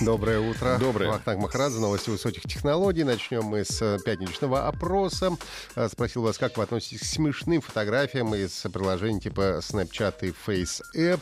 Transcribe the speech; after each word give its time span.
Доброе 0.00 0.38
утро. 0.38 0.78
Доброе. 0.78 1.10
Вахтанг 1.10 1.40
Махарадзе, 1.42 1.80
новости 1.80 2.10
высоких 2.10 2.42
технологий. 2.42 3.02
Начнем 3.02 3.42
мы 3.42 3.64
с 3.64 3.82
э, 3.82 3.98
пятничного 4.04 4.68
опроса. 4.68 5.36
Э, 5.74 5.88
Спросил 5.88 6.22
вас, 6.22 6.38
как 6.38 6.56
вы 6.56 6.62
относитесь 6.62 7.00
к 7.00 7.04
смешным 7.04 7.60
фотографиям 7.60 8.32
из 8.34 8.52
приложений 8.72 9.22
типа 9.22 9.58
Snapchat 9.60 10.14
и 10.22 10.32
Face 10.46 10.80
App. 10.96 11.20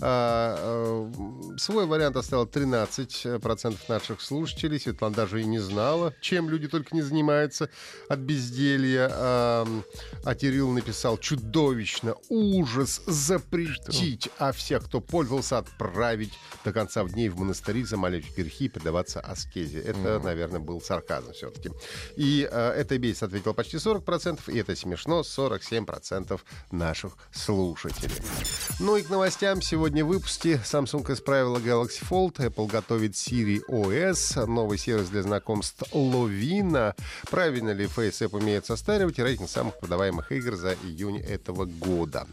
А, 0.00 1.10
э, 1.10 1.58
Свой 1.58 1.86
вариант 1.86 2.16
оставил 2.16 2.44
13% 2.44 3.78
наших 3.88 4.20
слушателей. 4.20 4.78
Светлана 4.78 5.14
даже 5.14 5.40
и 5.40 5.44
не 5.44 5.58
знала, 5.58 6.12
чем 6.20 6.50
люди 6.50 6.68
только 6.68 6.94
не 6.94 7.02
занимаются 7.02 7.70
от 8.08 8.18
безделья. 8.18 9.08
А 9.10 9.66
а 10.24 10.34
Кирилл 10.34 10.70
написал 10.70 11.16
чудовищно, 11.18 12.14
ужас, 12.28 13.02
запретить, 13.06 14.28
а 14.38 14.52
всех, 14.52 14.84
кто 14.84 15.00
пользовался, 15.00 15.58
отправить 15.58 16.32
до 16.64 16.72
конца 16.72 17.04
дней 17.04 17.28
в 17.28 17.38
монастыри, 17.38 17.84
замолить 18.18 18.36
грехи 18.36 18.64
и 18.66 18.68
предаваться 18.68 19.20
аскезе. 19.20 19.80
Это, 19.80 20.18
наверное, 20.20 20.60
был 20.60 20.80
сарказм 20.80 21.32
все-таки. 21.32 21.70
И 22.16 22.48
э, 22.50 22.70
это 22.70 22.98
бесит, 22.98 23.24
ответил 23.24 23.54
почти 23.54 23.76
40%, 23.76 24.52
и 24.52 24.58
это 24.58 24.74
смешно, 24.76 25.20
47% 25.20 26.40
наших 26.70 27.12
слушателей. 27.32 28.16
Ну 28.80 28.96
и 28.96 29.02
к 29.02 29.10
новостям. 29.10 29.62
Сегодня 29.62 30.04
в 30.04 30.08
выпуске 30.08 30.60
Samsung 30.64 31.12
исправила 31.12 31.58
Galaxy 31.58 32.02
Fold, 32.08 32.36
Apple 32.36 32.68
готовит 32.68 33.12
Siri 33.12 33.60
OS, 33.68 34.46
новый 34.46 34.78
сервис 34.78 35.08
для 35.08 35.22
знакомств 35.22 35.82
Lovina. 35.92 36.94
Правильно 37.30 37.70
ли 37.70 37.86
FaceApp 37.86 38.36
умеет 38.36 38.66
состаривать 38.66 39.18
и 39.18 39.22
рейтинг 39.22 39.50
самых 39.50 39.78
продаваемых 39.78 40.32
игр 40.32 40.56
за 40.56 40.74
июнь 40.84 41.18
этого 41.18 41.64
года. 41.64 42.26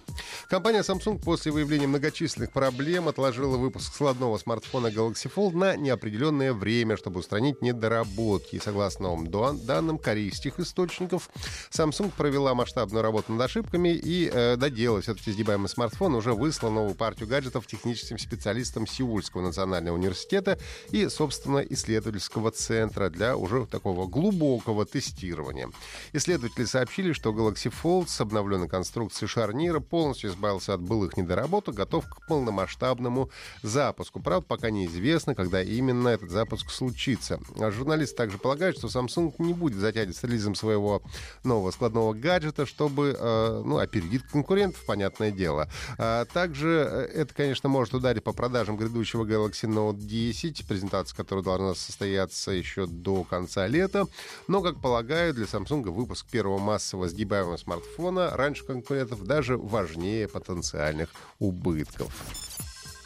Компания 0.49 0.81
Samsung 0.81 1.19
после 1.19 1.51
выявления 1.51 1.87
многочисленных 1.87 2.51
проблем 2.51 3.07
отложила 3.07 3.57
выпуск 3.57 3.93
складного 3.93 4.37
смартфона 4.37 4.87
Galaxy 4.87 5.31
Fold 5.33 5.55
на 5.55 5.74
неопределенное 5.77 6.53
время, 6.53 6.97
чтобы 6.97 7.19
устранить 7.19 7.61
недоработки. 7.61 8.61
Согласно 8.63 9.05
новым 9.05 9.65
данным 9.65 9.97
корейских 9.97 10.59
источников, 10.59 11.29
Samsung 11.71 12.11
провела 12.15 12.53
масштабную 12.53 13.03
работу 13.03 13.33
над 13.33 13.41
ошибками 13.41 13.89
и 13.89 14.29
э, 14.31 14.55
доделала 14.57 15.01
все-таки 15.01 15.31
сгибаемый 15.31 15.69
смартфон, 15.69 16.15
уже 16.15 16.33
выслал 16.33 16.71
новую 16.71 16.95
партию 16.95 17.27
гаджетов 17.27 17.67
техническим 17.67 18.17
специалистам 18.17 18.87
Сеульского 18.87 19.41
национального 19.41 19.95
университета 19.95 20.57
и, 20.91 21.07
собственно, 21.09 21.59
исследовательского 21.59 22.51
центра 22.51 23.09
для 23.09 23.35
уже 23.37 23.65
такого 23.65 24.07
глубокого 24.07 24.85
тестирования. 24.85 25.69
Исследователи 26.13 26.65
сообщили, 26.65 27.13
что 27.13 27.31
Galaxy 27.31 27.73
Fold 27.83 28.07
с 28.07 28.19
обновленной 28.21 28.67
конструкцией 28.67 29.27
шарнира 29.29 29.79
полностью 29.79 30.29
избавился 30.29 30.73
от 30.73 30.81
былых 30.81 31.17
недоработок, 31.17 31.75
готов 31.75 32.05
к 32.05 32.27
полномасштабному 32.27 33.29
запуску. 33.61 34.21
Правда, 34.21 34.45
пока 34.47 34.69
неизвестно, 34.69 35.35
когда 35.35 35.61
именно 35.65 36.09
этот 36.09 36.29
запуск 36.29 36.69
случится. 36.71 37.39
А 37.59 37.71
Журналисты 37.71 38.15
также 38.15 38.37
полагают, 38.37 38.77
что 38.77 38.87
Samsung 38.87 39.33
не 39.39 39.53
будет 39.53 39.79
затягивать 39.79 40.17
с 40.17 40.23
релизом 40.23 40.55
своего 40.55 41.01
нового 41.43 41.71
складного 41.71 42.13
гаджета, 42.13 42.65
чтобы 42.65 43.15
э, 43.17 43.61
ну, 43.65 43.77
опередить 43.77 44.23
конкурентов, 44.23 44.83
понятное 44.85 45.31
дело. 45.31 45.69
А 45.97 46.25
также 46.25 46.87
э, 46.89 47.21
это, 47.21 47.33
конечно, 47.33 47.69
может 47.69 47.93
ударить 47.93 48.23
по 48.23 48.33
продажам 48.33 48.77
грядущего 48.77 49.23
Galaxy 49.25 49.69
Note 49.69 49.97
10, 49.97 50.67
презентация 50.67 51.15
которой 51.15 51.43
должна 51.43 51.75
состояться 51.75 52.51
еще 52.51 52.85
до 52.87 53.23
конца 53.23 53.67
лета. 53.67 54.07
Но, 54.47 54.61
как 54.61 54.81
полагаю, 54.81 55.33
для 55.33 55.45
Samsung 55.45 55.89
выпуск 55.89 56.27
первого 56.27 56.59
массового 56.59 57.07
сгибаемого 57.07 57.57
смартфона 57.57 58.31
раньше 58.31 58.65
конкурентов 58.65 59.23
даже 59.23 59.57
важнее 59.57 60.27
потенциальных 60.27 61.09
убытков. 61.39 62.54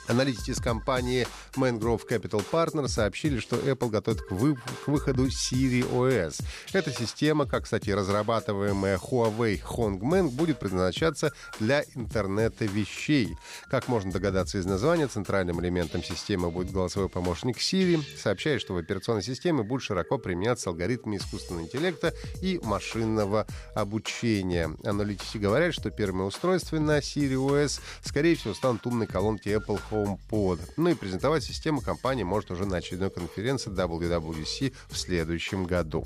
Аналитики 0.09 0.49
из 0.49 0.59
компании 0.59 1.27
Mangrove 1.55 2.01
Capital 2.09 2.43
Partners 2.51 2.87
сообщили, 2.87 3.39
что 3.39 3.57
Apple 3.57 3.89
готовит 3.89 4.21
к, 4.23 4.31
вы- 4.31 4.55
к 4.55 4.87
выходу 4.87 5.27
Siri 5.27 5.87
OS. 5.87 6.41
Эта 6.73 6.91
система, 6.91 7.45
как, 7.45 7.65
кстати, 7.65 7.91
разрабатываемая 7.91 8.97
Huawei 8.97 9.61
Hongmeng, 9.61 10.29
будет 10.29 10.59
предназначаться 10.59 11.31
для 11.59 11.83
интернета 11.93 12.65
вещей. 12.65 13.37
Как 13.69 13.87
можно 13.87 14.11
догадаться 14.11 14.57
из 14.57 14.65
названия, 14.65 15.05
центральным 15.05 15.61
элементом 15.61 16.03
системы 16.03 16.49
будет 16.49 16.71
голосовой 16.71 17.09
помощник 17.09 17.57
Siri. 17.57 18.03
Сообщает, 18.17 18.61
что 18.61 18.73
в 18.73 18.77
операционной 18.77 19.21
системе 19.21 19.61
будут 19.61 19.83
широко 19.83 20.17
применяться 20.17 20.71
алгоритмы 20.71 21.17
искусственного 21.17 21.65
интеллекта 21.65 22.15
и 22.41 22.59
машинного 22.63 23.45
обучения. 23.75 24.75
Аналитики 24.83 25.37
говорят, 25.37 25.75
что 25.75 25.91
первыми 25.91 26.23
устройствами 26.23 26.79
на 26.79 26.97
Siri 26.97 27.35
OS, 27.35 27.79
скорее 28.03 28.35
всего, 28.35 28.55
станут 28.55 28.87
умные 28.87 29.05
колонки 29.05 29.49
Apple 29.49 29.79
HomePod. 30.03 30.59
Ну 30.77 30.89
и 30.89 30.93
презентовать 30.93 31.43
систему 31.43 31.81
компания 31.81 32.23
может 32.23 32.51
уже 32.51 32.65
на 32.65 32.77
очередной 32.77 33.11
конференции 33.11 33.71
WWDC 33.71 34.73
в 34.89 34.97
следующем 34.97 35.65
году. 35.65 36.05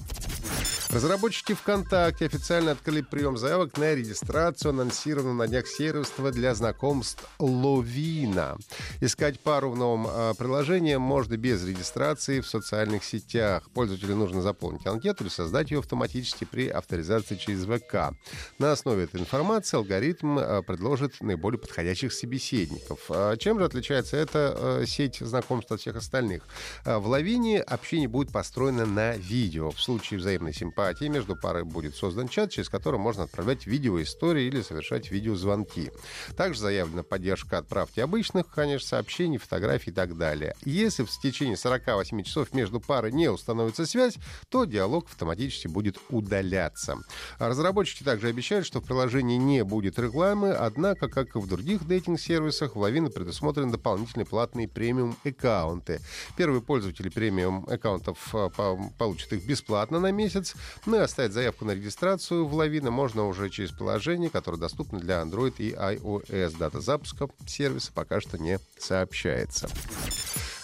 Разработчики 0.94 1.54
ВКонтакте 1.54 2.28
официально 2.28 2.70
открыли 2.70 3.02
прием 3.02 3.36
заявок 3.36 3.78
на 3.78 3.96
регистрацию 3.96 4.70
анонсированного 4.70 5.34
на 5.34 5.48
днях 5.48 5.66
сервиса 5.66 6.32
для 6.32 6.54
знакомств 6.54 7.28
Ловина. 7.40 8.58
Искать 9.02 9.40
пару 9.40 9.72
в 9.72 9.76
новом 9.76 10.06
э, 10.08 10.34
приложении 10.38 10.96
можно 10.98 11.36
без 11.36 11.66
регистрации 11.66 12.42
в 12.42 12.48
социальных 12.48 13.04
сетях. 13.04 13.72
Пользователю 13.74 14.16
нужно 14.18 14.44
заполнить 14.44 14.86
анкету 14.86 15.24
или 15.24 15.32
создать 15.32 15.72
ее 15.72 15.80
автоматически 15.80 16.46
при 16.46 16.68
авторизации 16.68 17.38
через 17.38 17.66
ВК. 17.66 18.16
На 18.60 18.72
основе 18.72 19.06
этой 19.06 19.20
информации 19.20 19.78
алгоритм 19.78 20.38
э, 20.38 20.62
предложит 20.62 21.22
наиболее 21.22 21.58
подходящих 21.58 22.14
собеседников. 22.14 23.00
А 23.10 23.36
Чем 23.38 23.58
же 23.58 23.66
отличается 23.66 24.16
эта 24.16 24.84
сеть 24.86 25.18
знакомств 25.22 25.72
от 25.72 25.82
всех 25.82 25.96
остальных? 25.96 26.44
А, 26.86 27.00
В 27.00 27.08
Лавине 27.08 27.62
общение 27.62 28.08
будет 28.08 28.32
построено 28.32 28.86
на 28.86 29.18
видео. 29.18 29.72
В 29.72 29.82
случае 29.82 30.20
взаимной 30.20 30.54
симпатии 30.54 30.83
между 31.14 31.36
парой 31.36 31.64
будет 31.64 31.96
создан 31.96 32.28
чат, 32.28 32.52
через 32.52 32.70
который 32.70 33.00
можно 33.00 33.24
отправлять 33.24 33.68
видеоистории 33.68 34.46
или 34.46 34.62
совершать 34.62 35.12
видеозвонки. 35.12 35.92
Также 36.36 36.60
заявлена 36.60 37.04
поддержка 37.04 37.58
отправки 37.58 38.00
обычных, 38.00 38.48
конечно, 38.48 38.88
сообщений, 38.88 39.38
фотографий 39.38 39.92
и 39.92 39.94
так 39.94 40.18
далее. 40.18 40.56
Если 40.66 41.04
в 41.04 41.10
течение 41.10 41.58
48 41.58 42.24
часов 42.24 42.54
между 42.54 42.80
парой 42.80 43.12
не 43.12 43.30
установится 43.30 43.86
связь, 43.86 44.16
то 44.50 44.66
диалог 44.66 45.06
автоматически 45.10 45.68
будет 45.68 45.98
удаляться. 46.10 46.98
Разработчики 47.40 48.04
также 48.04 48.28
обещают, 48.28 48.66
что 48.66 48.82
в 48.82 48.86
приложении 48.86 49.38
не 49.38 49.64
будет 49.64 50.00
рекламы, 50.00 50.52
однако, 50.52 51.08
как 51.08 51.36
и 51.36 51.40
в 51.40 51.48
других 51.48 51.88
дейтинг-сервисах, 51.88 52.76
в 52.76 52.80
Лавина 52.80 53.10
предусмотрены 53.10 53.72
дополнительные 53.72 54.26
платные 54.26 54.68
премиум-аккаунты. 54.68 56.02
Первые 56.38 56.62
пользователи 56.62 57.10
премиум-аккаунтов 57.10 58.18
э, 58.34 58.50
по- 58.56 58.92
получат 58.98 59.34
их 59.34 59.46
бесплатно 59.46 60.00
на 60.00 60.12
месяц, 60.12 60.56
ну 60.86 60.98
и 60.98 61.00
оставить 61.00 61.34
заявку 61.34 61.66
на 61.66 61.72
регистрацию 61.72 62.46
в 62.46 62.54
Лавина 62.54 62.92
можно 62.92 63.28
уже 63.28 63.50
через 63.50 63.72
приложение, 63.72 64.30
которое 64.30 64.58
доступно 64.58 65.00
для 65.00 65.22
Android 65.22 65.56
и 65.58 65.72
iOS. 65.72 66.58
Дата 66.58 66.82
запуска 66.82 67.28
сервиса 67.46 67.92
пока 67.94 68.22
что 68.22 68.38
не 68.38 68.60
сообщается. 68.78 69.70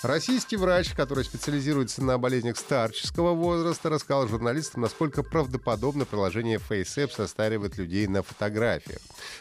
Российский 0.02 0.56
врач, 0.56 0.94
который 0.94 1.26
специализируется 1.26 2.02
на 2.02 2.18
болезнях 2.18 2.56
старческого 2.56 3.34
возраста, 3.34 3.90
рассказал 3.90 4.30
журналистам, 4.30 4.84
насколько 4.84 5.24
правдоподобно 5.24 6.06
приложение 6.06 6.58
FaceApp 6.58 7.12
состаривает 7.12 7.78
людей 7.78 8.08
на 8.08 8.24
фотографиях. 8.24 9.00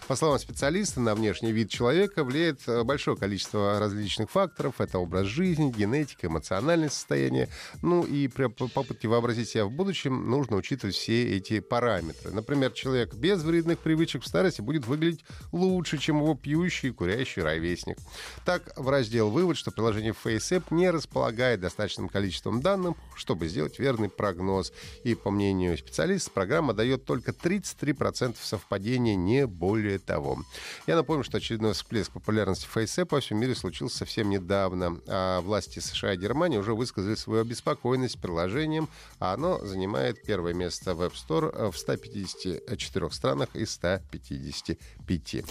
По 0.09 0.17
словам 0.17 0.41
специалиста, 0.41 0.99
на 0.99 1.15
внешний 1.15 1.53
вид 1.53 1.71
человека 1.71 2.25
влияет 2.25 2.67
э, 2.67 2.83
большое 2.83 3.17
количество 3.17 3.79
различных 3.79 4.33
факторов. 4.33 4.81
Это 4.81 4.99
образ 4.99 5.27
жизни, 5.27 5.71
генетика, 5.71 6.27
эмоциональное 6.27 6.89
состояние. 6.89 7.49
Ну 7.81 8.03
и 8.03 8.27
при 8.27 8.47
попытке 8.49 9.07
вообразить 9.07 9.51
себя 9.51 9.65
в 9.65 9.71
будущем 9.71 10.29
нужно 10.29 10.57
учитывать 10.57 10.97
все 10.97 11.37
эти 11.37 11.61
параметры. 11.61 12.33
Например, 12.33 12.73
человек 12.73 13.15
без 13.15 13.45
вредных 13.45 13.79
привычек 13.79 14.25
в 14.25 14.27
старости 14.27 14.61
будет 14.61 14.89
выглядеть 14.89 15.25
лучше, 15.53 15.99
чем 15.99 16.17
его 16.17 16.35
пьющий 16.35 16.89
и 16.89 16.93
курящий 16.93 17.43
ровесник. 17.43 17.97
Так, 18.45 18.73
врач 18.77 19.07
сделал 19.07 19.31
вывод, 19.31 19.57
что 19.57 19.71
приложение 19.71 20.15
FaceApp 20.25 20.48
FaceApp 20.49 20.65
не 20.71 20.91
располагает 20.91 21.61
достаточным 21.61 22.09
количеством 22.09 22.61
данных, 22.61 22.95
чтобы 23.15 23.49
сделать 23.49 23.79
верный 23.79 24.09
прогноз. 24.09 24.73
И, 25.05 25.15
по 25.15 25.31
мнению 25.31 25.77
специалистов, 25.77 26.33
программа 26.33 26.73
дает 26.73 27.05
только 27.05 27.33
33% 27.33 28.37
совпадения, 28.41 29.15
не 29.15 29.47
более 29.47 29.99
того. 29.99 30.39
Я 30.87 30.97
напомню, 30.97 31.25
что 31.25 31.39
очередной 31.39 31.73
всплеск 31.73 32.13
популярности 32.13 32.67
FaceApp 32.73 33.09
во 33.11 33.21
всем 33.21 33.39
мире 33.39 33.55
случился 33.55 33.99
совсем 33.99 34.31
недавно. 34.31 35.01
А 35.07 35.41
власти 35.41 35.81
США 35.81 36.15
и 36.15 36.17
Германии 36.17 36.59
уже 36.59 36.75
высказали 36.75 37.15
свою 37.15 37.43
обеспокоенность 37.43 38.21
приложением, 38.21 38.89
а 39.19 39.35
оно 39.35 39.65
занимает 39.65 40.23
первое 40.23 40.55
место 40.55 40.95
в 40.95 41.03
App 41.03 41.13
Store 41.15 41.71
в 41.71 41.79
154 41.79 43.11
странах 43.11 43.49
из 43.55 43.73
155. 43.73 45.45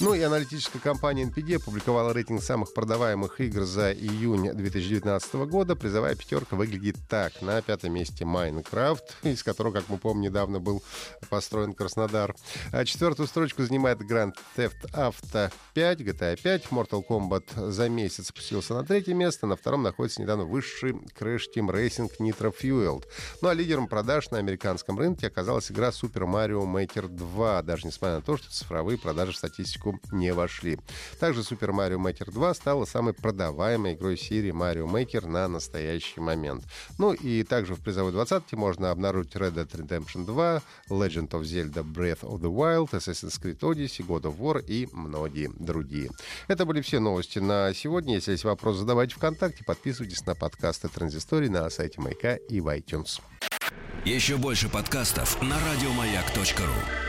Ну 0.00 0.14
и 0.14 0.20
аналитическая 0.20 0.78
компания 0.78 1.24
NPD 1.24 1.56
опубликовала 1.56 2.12
рейтинг 2.12 2.42
самых 2.42 2.74
продаваемых 2.74 3.40
игр 3.40 3.64
за 3.64 3.92
июнь 3.92 4.17
2019 4.18 5.34
года. 5.46 5.76
Призовая 5.76 6.14
пятерка 6.14 6.56
выглядит 6.56 6.96
так. 7.08 7.40
На 7.40 7.62
пятом 7.62 7.92
месте 7.92 8.24
Minecraft, 8.24 9.02
из 9.22 9.42
которого, 9.42 9.72
как 9.72 9.88
мы 9.88 9.98
помним, 9.98 10.30
недавно 10.30 10.58
был 10.58 10.82
построен 11.30 11.72
Краснодар. 11.74 12.34
А 12.72 12.84
четвертую 12.84 13.28
строчку 13.28 13.62
занимает 13.62 14.00
Grand 14.00 14.34
Theft 14.56 14.92
Auto 14.92 15.52
5, 15.74 16.00
GTA 16.00 16.40
5. 16.42 16.66
Mortal 16.70 17.04
Kombat 17.08 17.70
за 17.70 17.88
месяц 17.88 18.28
спустился 18.28 18.74
на 18.74 18.84
третье 18.84 19.14
место. 19.14 19.46
На 19.46 19.56
втором 19.56 19.82
находится 19.82 20.20
недавно 20.20 20.44
высший 20.44 20.92
Crash 21.18 21.44
Team 21.54 21.68
Racing 21.70 22.10
Nitro 22.18 22.54
Fueled. 22.54 23.04
Ну 23.40 23.48
а 23.48 23.54
лидером 23.54 23.86
продаж 23.86 24.30
на 24.30 24.38
американском 24.38 24.98
рынке 24.98 25.28
оказалась 25.28 25.70
игра 25.70 25.88
Super 25.88 26.26
Mario 26.26 26.64
Maker 26.64 27.08
2, 27.08 27.62
даже 27.62 27.86
несмотря 27.86 28.16
на 28.16 28.22
то, 28.22 28.36
что 28.36 28.50
цифровые 28.50 28.98
продажи 28.98 29.32
в 29.32 29.36
статистику 29.36 30.00
не 30.10 30.32
вошли. 30.32 30.78
Также 31.20 31.40
Super 31.42 31.70
Mario 31.70 31.98
Maker 31.98 32.30
2 32.30 32.54
стала 32.54 32.84
самой 32.84 33.14
продаваемой 33.14 33.94
игрой 33.94 34.07
серии 34.16 34.52
Mario 34.52 34.86
Maker 34.86 35.26
на 35.26 35.48
настоящий 35.48 36.20
момент. 36.20 36.64
Ну 36.98 37.12
и 37.12 37.42
также 37.42 37.74
в 37.74 37.80
призовой 37.80 38.12
двадцатке 38.12 38.56
можно 38.56 38.90
обнаружить 38.90 39.34
Red 39.34 39.54
Dead 39.54 39.70
Redemption 39.70 40.24
2, 40.24 40.62
Legend 40.90 41.28
of 41.30 41.42
Zelda 41.42 41.84
Breath 41.84 42.22
of 42.22 42.40
the 42.40 42.52
Wild, 42.52 42.90
Assassin's 42.90 43.40
Creed 43.40 43.60
Odyssey, 43.60 44.06
God 44.06 44.22
of 44.22 44.38
War 44.38 44.64
и 44.64 44.88
многие 44.92 45.50
другие. 45.58 46.10
Это 46.46 46.64
были 46.64 46.80
все 46.80 46.98
новости 46.98 47.38
на 47.38 47.72
сегодня. 47.74 48.14
Если 48.14 48.32
есть 48.32 48.44
вопросы, 48.44 48.80
задавайте 48.80 49.14
ВКонтакте, 49.14 49.64
подписывайтесь 49.64 50.24
на 50.26 50.34
подкасты 50.34 50.88
Транзистории 50.88 51.48
на 51.48 51.68
сайте 51.70 52.00
Маяка 52.00 52.36
и 52.36 52.60
в 52.60 52.68
iTunes. 52.68 53.20
Еще 54.04 54.36
больше 54.36 54.68
подкастов 54.68 55.40
на 55.42 55.56
радиомаяк.ру 55.60 57.07